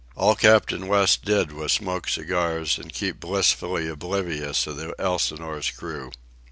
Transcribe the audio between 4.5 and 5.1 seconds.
of the